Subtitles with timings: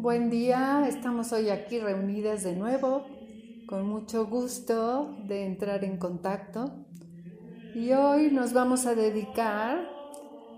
[0.00, 3.04] Buen día, estamos hoy aquí reunidas de nuevo,
[3.66, 6.86] con mucho gusto de entrar en contacto.
[7.74, 9.88] Y hoy nos vamos a dedicar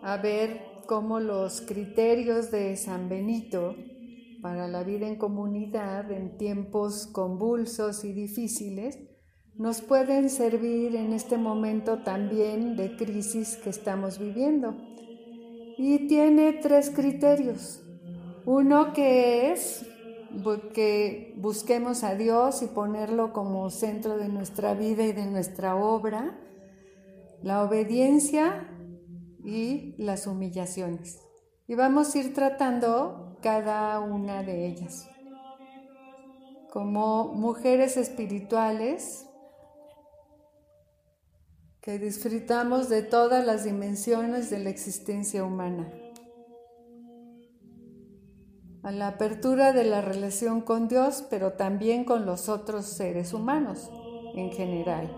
[0.03, 3.77] a ver cómo los criterios de San Benito
[4.43, 8.99] para la vida en comunidad en tiempos convulsos y difíciles
[9.55, 14.77] nos pueden servir en este momento también de crisis que estamos viviendo.
[15.79, 17.87] Y tiene tres criterios.
[18.47, 19.87] Uno que es
[20.73, 26.39] que busquemos a Dios y ponerlo como centro de nuestra vida y de nuestra obra,
[27.43, 28.69] la obediencia
[29.45, 31.21] y las humillaciones.
[31.67, 35.09] Y vamos a ir tratando cada una de ellas.
[36.73, 39.27] Como mujeres espirituales
[41.81, 45.91] que disfrutamos de todas las dimensiones de la existencia humana
[48.83, 53.91] a la apertura de la relación con Dios, pero también con los otros seres humanos
[54.35, 55.15] en general.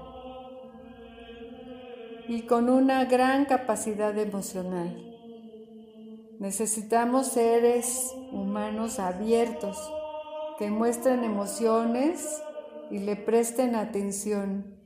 [2.28, 4.96] Y con una gran capacidad emocional.
[6.38, 9.78] Necesitamos seres humanos abiertos,
[10.58, 12.42] que muestren emociones
[12.90, 14.76] y le presten atención,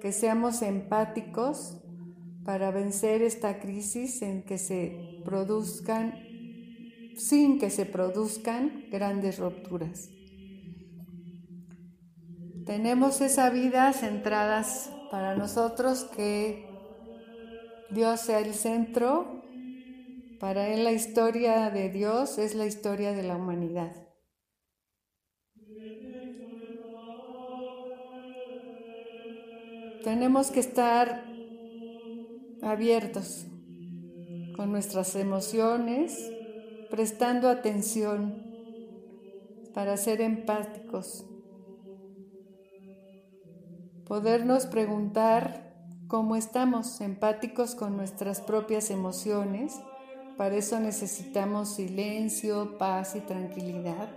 [0.00, 1.78] que seamos empáticos
[2.44, 6.31] para vencer esta crisis en que se produzcan
[7.16, 10.10] sin que se produzcan grandes rupturas.
[12.66, 16.66] Tenemos esa vida centradas para nosotros que
[17.90, 19.42] Dios sea el centro.
[20.38, 23.92] Para Él la historia de Dios es la historia de la humanidad.
[30.04, 31.24] Tenemos que estar
[32.62, 33.46] abiertos
[34.56, 36.32] con nuestras emociones,
[36.92, 38.34] prestando atención
[39.72, 41.24] para ser empáticos.
[44.06, 45.74] Podernos preguntar
[46.06, 49.80] cómo estamos empáticos con nuestras propias emociones.
[50.36, 54.10] Para eso necesitamos silencio, paz y tranquilidad,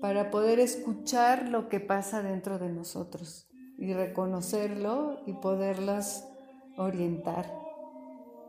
[0.00, 3.46] para poder escuchar lo que pasa dentro de nosotros
[3.78, 6.28] y reconocerlo y poderlas
[6.76, 7.48] orientar.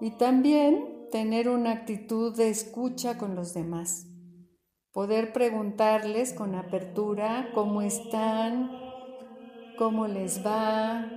[0.02, 4.08] Y también tener una actitud de escucha con los demás,
[4.92, 8.72] poder preguntarles con apertura cómo están,
[9.78, 11.08] cómo les va,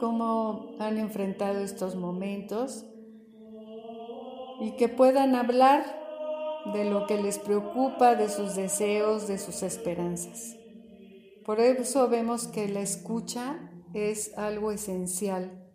[0.00, 2.86] cómo han enfrentado estos momentos.
[4.62, 5.84] Y que puedan hablar
[6.72, 10.56] de lo que les preocupa, de sus deseos, de sus esperanzas.
[11.44, 15.69] Por eso vemos que la escucha es algo esencial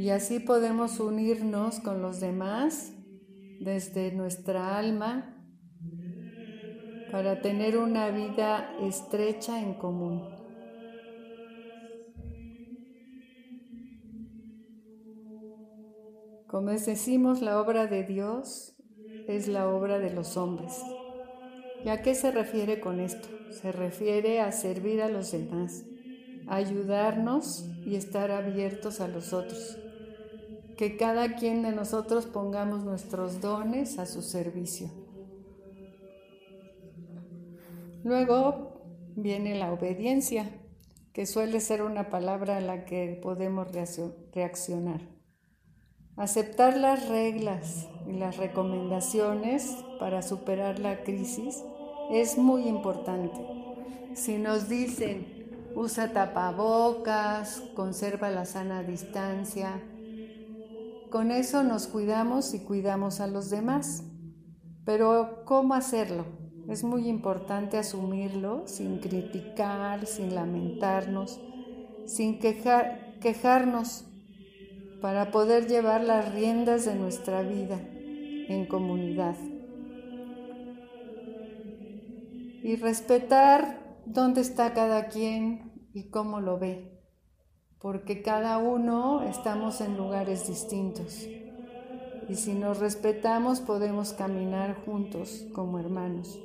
[0.00, 2.94] y así podemos unirnos con los demás
[3.60, 5.36] desde nuestra alma
[7.12, 10.26] para tener una vida estrecha en común.
[16.46, 18.74] Como decimos, la obra de Dios
[19.28, 20.82] es la obra de los hombres.
[21.84, 23.28] ¿Y a qué se refiere con esto?
[23.50, 25.84] Se refiere a servir a los demás,
[26.48, 29.79] ayudarnos y estar abiertos a los otros
[30.80, 34.88] que cada quien de nosotros pongamos nuestros dones a su servicio.
[38.02, 38.80] Luego
[39.14, 40.48] viene la obediencia,
[41.12, 43.68] que suele ser una palabra a la que podemos
[44.32, 45.02] reaccionar.
[46.16, 51.62] Aceptar las reglas y las recomendaciones para superar la crisis
[52.10, 53.38] es muy importante.
[54.14, 59.82] Si nos dicen, usa tapabocas, conserva la sana distancia,
[61.10, 64.04] con eso nos cuidamos y cuidamos a los demás.
[64.84, 66.24] Pero ¿cómo hacerlo?
[66.68, 71.40] Es muy importante asumirlo sin criticar, sin lamentarnos,
[72.06, 74.04] sin quejarnos
[75.02, 79.36] para poder llevar las riendas de nuestra vida en comunidad.
[82.62, 86.99] Y respetar dónde está cada quien y cómo lo ve
[87.80, 91.26] porque cada uno estamos en lugares distintos.
[92.28, 96.38] Y si nos respetamos podemos caminar juntos como hermanos.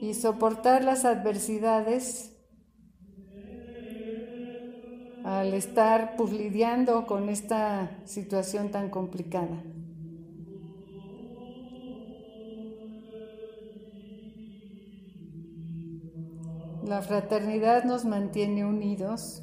[0.00, 2.36] Y soportar las adversidades
[5.24, 9.62] al estar pues, lidiando con esta situación tan complicada.
[16.84, 19.42] La fraternidad nos mantiene unidos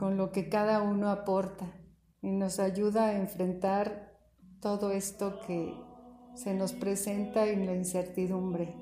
[0.00, 1.70] con lo que cada uno aporta
[2.22, 4.18] y nos ayuda a enfrentar
[4.58, 5.74] todo esto que
[6.34, 8.74] se nos presenta en la incertidumbre.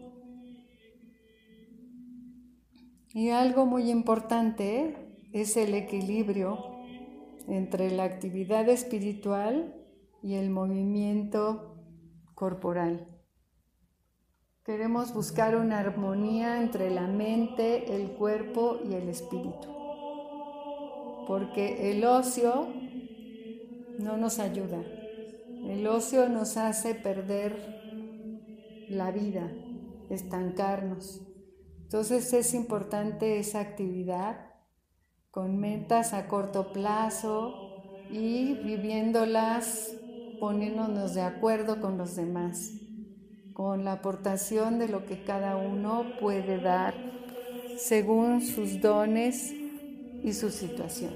[3.12, 4.94] Y algo muy importante
[5.32, 6.56] es el equilibrio
[7.48, 9.74] entre la actividad espiritual
[10.22, 11.82] y el movimiento
[12.36, 13.08] corporal.
[14.62, 19.77] Queremos buscar una armonía entre la mente, el cuerpo y el espíritu.
[21.28, 22.68] Porque el ocio
[23.98, 24.82] no nos ayuda.
[25.66, 29.52] El ocio nos hace perder la vida,
[30.08, 31.20] estancarnos.
[31.82, 34.54] Entonces es importante esa actividad
[35.30, 39.94] con metas a corto plazo y viviéndolas
[40.40, 42.72] poniéndonos de acuerdo con los demás,
[43.52, 46.94] con la aportación de lo que cada uno puede dar
[47.76, 49.52] según sus dones
[50.22, 51.12] y su situación.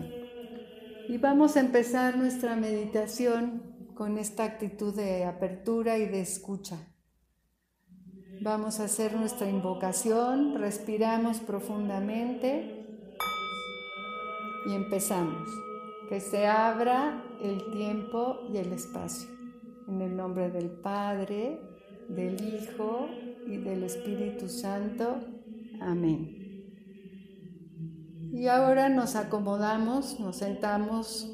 [1.09, 3.63] Y vamos a empezar nuestra meditación
[3.95, 6.79] con esta actitud de apertura y de escucha.
[8.41, 12.83] Vamos a hacer nuestra invocación, respiramos profundamente
[14.67, 15.49] y empezamos.
[16.09, 19.29] Que se abra el tiempo y el espacio.
[19.89, 21.61] En el nombre del Padre,
[22.09, 23.09] del Hijo
[23.47, 25.21] y del Espíritu Santo.
[25.81, 26.42] Amén.
[28.33, 31.31] Y ahora nos acomodamos, nos sentamos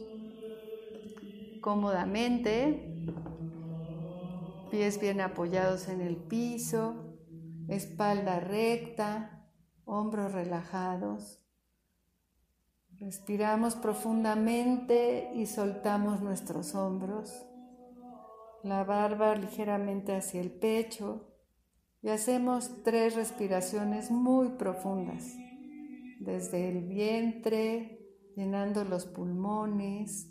[1.61, 3.07] cómodamente,
[4.73, 7.17] pies bien apoyados en el piso,
[7.69, 9.49] espalda recta,
[9.85, 11.39] hombros relajados.
[12.99, 17.47] Respiramos profundamente y soltamos nuestros hombros,
[18.65, 21.33] la barba ligeramente hacia el pecho
[22.03, 25.37] y hacemos tres respiraciones muy profundas,
[26.19, 27.99] desde el vientre,
[28.37, 30.29] llenando los pulmones,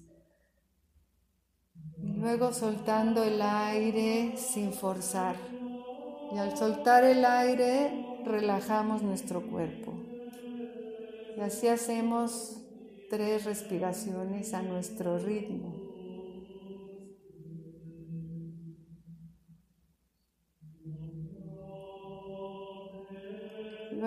[2.00, 5.36] y luego soltando el aire sin forzar.
[6.32, 9.94] Y al soltar el aire relajamos nuestro cuerpo.
[11.38, 12.58] Y así hacemos
[13.10, 15.77] tres respiraciones a nuestro ritmo.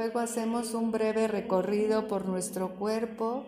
[0.00, 3.44] Luego hacemos un breve recorrido por nuestro cuerpo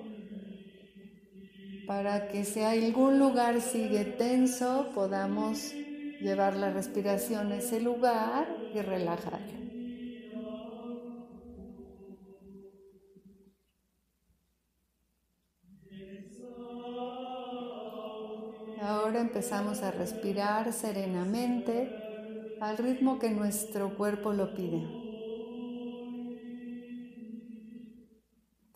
[1.87, 5.72] para que si algún lugar sigue tenso podamos
[6.20, 9.62] llevar la respiración a ese lugar y relajarlo.
[18.82, 21.88] Ahora empezamos a respirar serenamente
[22.60, 25.01] al ritmo que nuestro cuerpo lo pide.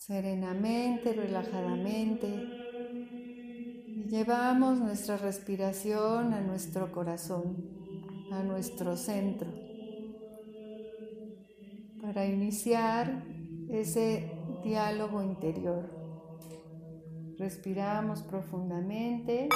[0.07, 2.29] Serenamente, relajadamente.
[3.89, 7.57] Y llevamos nuestra respiración a nuestro corazón,
[8.31, 9.51] a nuestro centro.
[12.01, 13.25] Para iniciar
[13.69, 14.31] ese
[14.63, 15.91] diálogo interior.
[17.37, 19.49] Respiramos profundamente.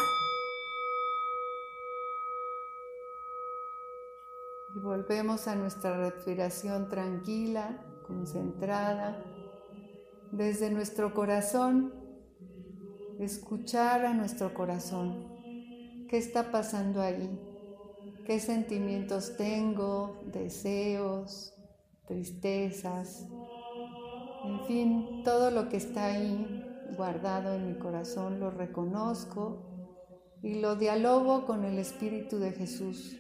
[4.75, 9.17] Y volvemos a nuestra respiración tranquila, concentrada,
[10.33, 11.93] desde nuestro corazón,
[13.19, 15.27] escuchar a nuestro corazón.
[16.09, 17.39] ¿Qué está pasando ahí?
[18.27, 20.21] ¿Qué sentimientos tengo?
[20.33, 21.55] Deseos,
[22.07, 23.27] tristezas,
[24.45, 26.65] en fin, todo lo que está ahí
[26.97, 29.67] guardado en mi corazón lo reconozco
[30.43, 33.17] y lo dialogo con el Espíritu de Jesús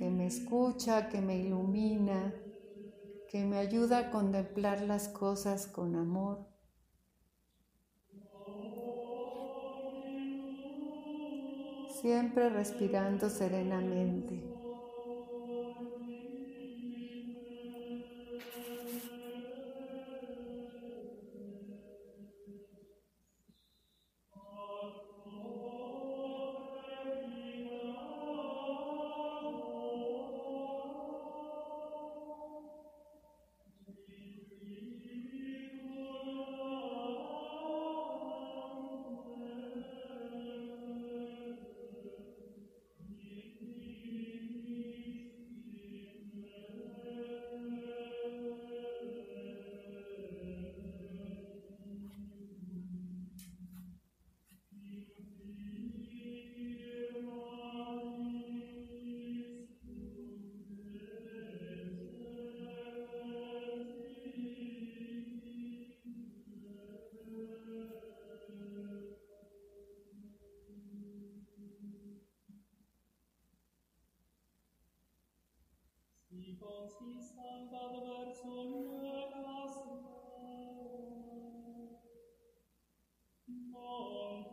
[0.00, 2.32] que me escucha, que me ilumina,
[3.30, 6.48] que me ayuda a contemplar las cosas con amor.
[11.86, 14.48] Siempre respirando serenamente.
[83.74, 84.49] Oh.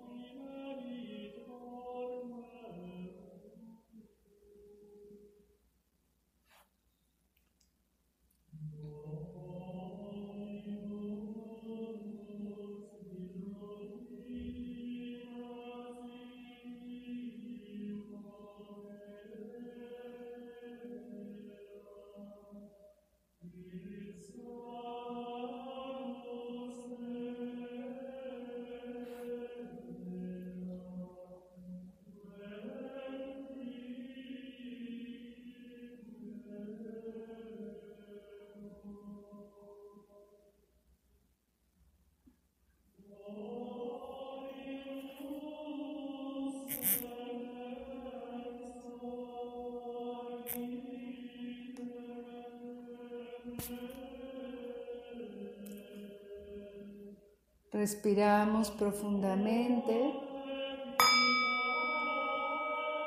[57.77, 60.12] Respiramos profundamente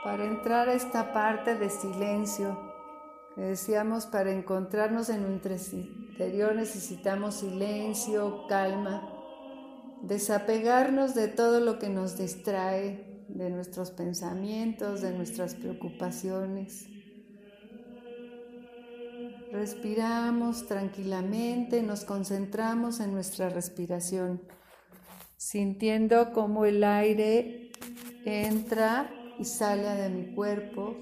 [0.04, 2.56] para entrar a esta parte de silencio.
[3.34, 9.12] Que decíamos, para encontrarnos en nuestro interior necesitamos silencio, calma,
[10.02, 16.86] desapegarnos de todo lo que nos distrae, de nuestros pensamientos, de nuestras preocupaciones.
[19.50, 24.40] Respiramos tranquilamente, nos concentramos en nuestra respiración
[25.40, 27.72] sintiendo cómo el aire
[28.26, 30.94] entra y sale de mi cuerpo,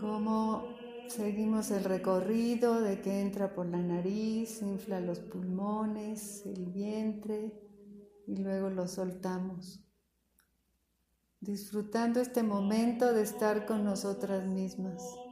[0.00, 0.64] cómo
[1.06, 7.52] seguimos el recorrido de que entra por la nariz, infla los pulmones, el vientre
[8.26, 9.80] y luego lo soltamos,
[11.38, 15.27] disfrutando este momento de estar con nosotras mismas.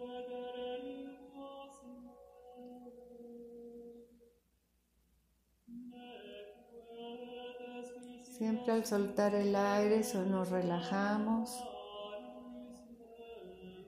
[8.36, 11.58] Siempre al soltar el aire nos relajamos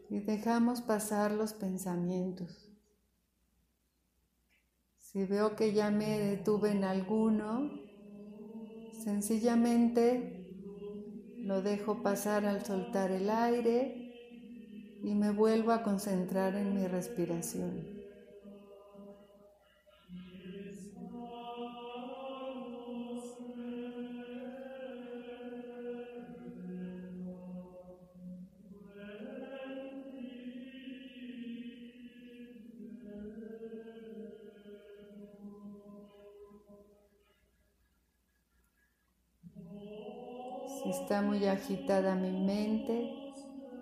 [0.08, 2.70] y dejamos pasar los pensamientos.
[4.96, 7.70] Si veo que ya me detuve en alguno,
[9.04, 10.50] sencillamente
[11.36, 17.97] lo dejo pasar al soltar el aire y me vuelvo a concentrar en mi respiración.
[40.88, 43.32] Está muy agitada mi mente,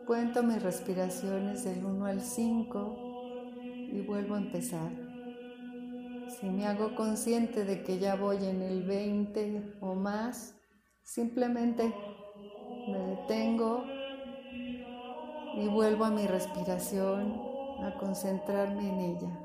[0.07, 2.97] cuento mis respiraciones del 1 al 5
[3.93, 4.91] y vuelvo a empezar.
[6.29, 10.57] Si me hago consciente de que ya voy en el 20 o más,
[11.03, 11.95] simplemente
[12.89, 13.85] me detengo
[15.55, 17.41] y vuelvo a mi respiración,
[17.83, 19.41] a concentrarme en ella,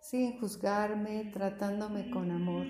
[0.00, 2.66] sin juzgarme, tratándome con amor.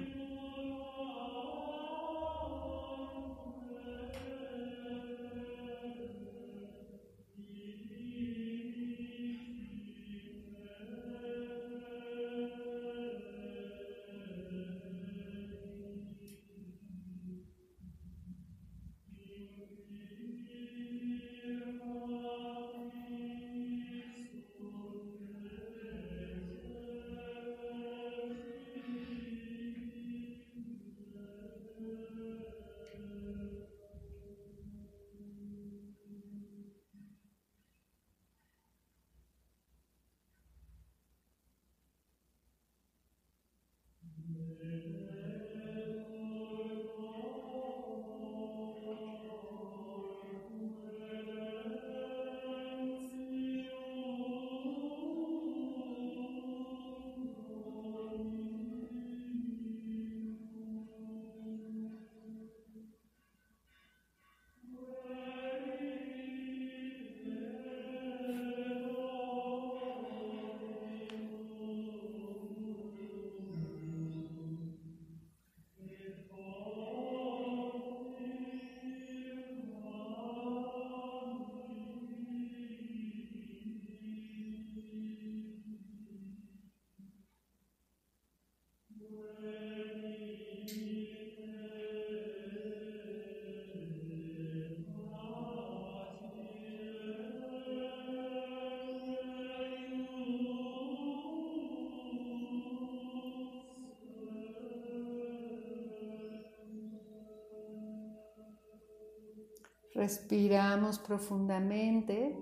[109.99, 112.39] Respiramos profundamente.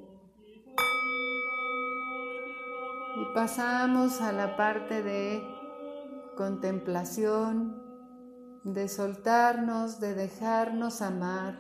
[3.16, 5.42] Y pasamos a la parte de
[6.36, 7.82] contemplación,
[8.62, 11.58] de soltarnos, de dejarnos amar,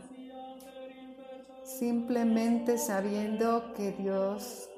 [1.64, 4.68] simplemente sabiendo que Dios,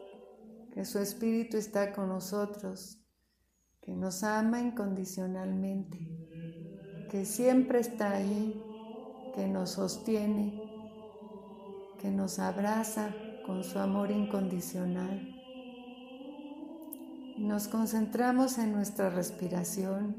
[0.73, 3.01] que su Espíritu está con nosotros,
[3.81, 5.99] que nos ama incondicionalmente,
[7.11, 8.63] que siempre está ahí,
[9.35, 10.68] que nos sostiene,
[12.01, 13.15] que nos abraza
[13.45, 15.35] con su amor incondicional.
[17.39, 20.17] Nos concentramos en nuestra respiración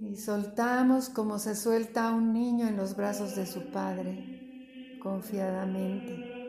[0.00, 6.40] y soltamos como se suelta un niño en los brazos de su padre, confiadamente.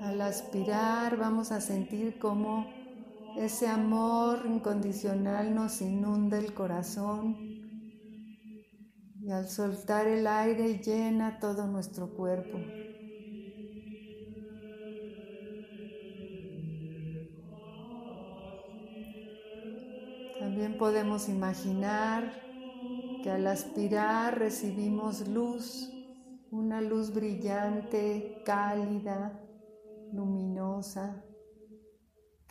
[0.00, 2.81] Al aspirar vamos a sentir como
[3.36, 7.36] ese amor incondicional nos inunda el corazón
[9.20, 12.58] y al soltar el aire llena todo nuestro cuerpo.
[20.38, 22.32] También podemos imaginar
[23.22, 25.90] que al aspirar recibimos luz,
[26.50, 29.40] una luz brillante, cálida,
[30.12, 31.24] luminosa,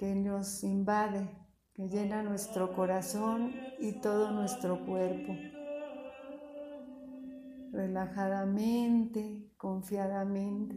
[0.02, 1.30] que nos invade,
[1.76, 5.38] que llena nuestro corazón y todo nuestro cuerpo
[7.72, 10.76] relajadamente, confiadamente.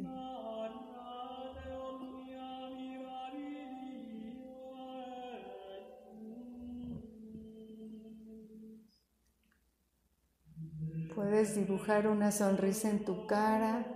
[11.15, 13.94] Puedes dibujar una sonrisa en tu cara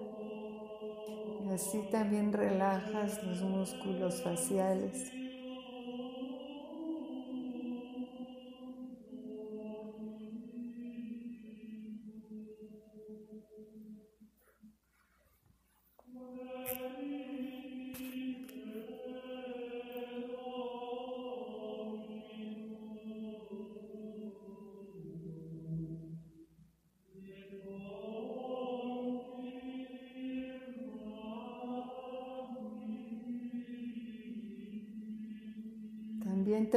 [1.50, 5.12] así también relajas los músculos faciales.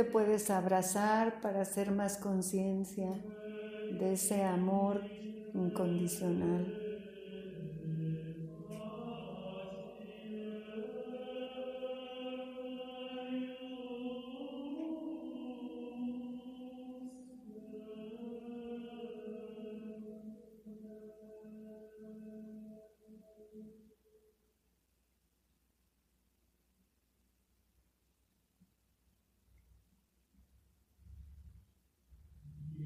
[0.02, 3.24] Te puedes abrazar para hacer más conciencia
[3.88, 5.12] de ese amor
[5.54, 6.81] incondicional.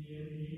[0.07, 0.54] You.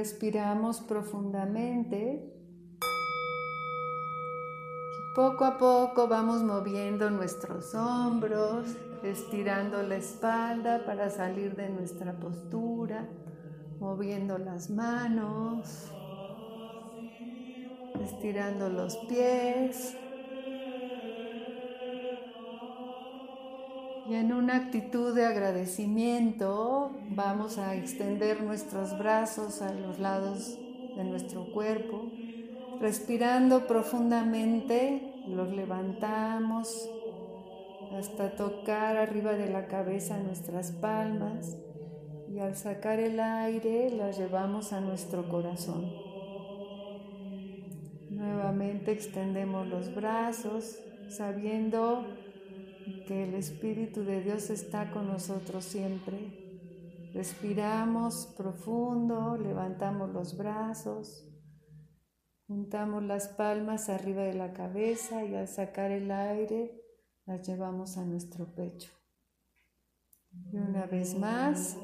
[0.00, 2.24] Respiramos profundamente.
[5.14, 8.64] Poco a poco vamos moviendo nuestros hombros,
[9.02, 13.10] estirando la espalda para salir de nuestra postura,
[13.78, 15.92] moviendo las manos,
[18.02, 19.98] estirando los pies.
[24.10, 30.58] Y en una actitud de agradecimiento vamos a extender nuestros brazos a los lados
[30.96, 32.10] de nuestro cuerpo.
[32.80, 36.90] Respirando profundamente, los levantamos
[37.96, 41.56] hasta tocar arriba de la cabeza nuestras palmas
[42.28, 45.88] y al sacar el aire las llevamos a nuestro corazón.
[48.10, 52.04] Nuevamente extendemos los brazos sabiendo
[53.06, 57.10] que el Espíritu de Dios está con nosotros siempre.
[57.12, 61.26] Respiramos profundo, levantamos los brazos,
[62.46, 66.80] juntamos las palmas arriba de la cabeza y al sacar el aire
[67.26, 68.92] las llevamos a nuestro pecho.
[70.52, 71.76] Y una vez más,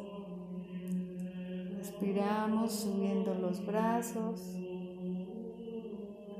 [1.76, 4.40] respiramos subiendo los brazos,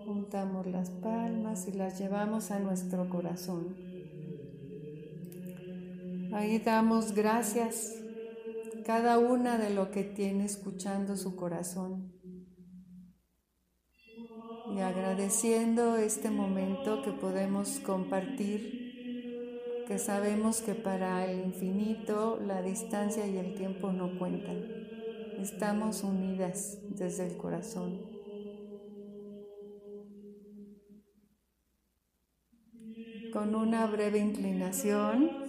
[0.04, 3.95] juntamos las palmas y las llevamos a nuestro corazón.
[6.36, 7.94] Ahí damos gracias
[8.84, 12.12] cada una de lo que tiene escuchando su corazón
[14.70, 23.26] y agradeciendo este momento que podemos compartir, que sabemos que para el infinito la distancia
[23.26, 24.62] y el tiempo no cuentan.
[25.38, 27.98] Estamos unidas desde el corazón.
[33.32, 35.45] Con una breve inclinación,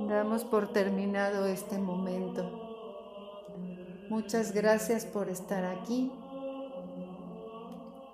[0.00, 2.48] Damos por terminado este momento.
[4.08, 6.12] Muchas gracias por estar aquí.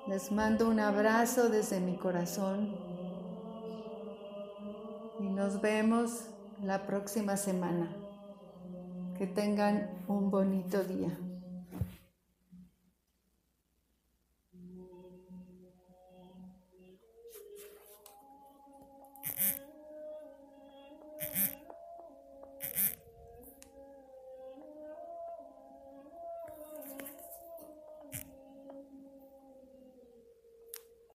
[0.06, 2.74] Les mando un abrazo desde mi corazón
[5.20, 6.30] y nos vemos
[6.62, 7.94] la próxima semana.
[9.18, 11.18] Que tengan un bonito día.